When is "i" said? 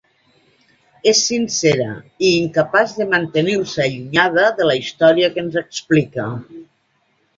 2.29-2.31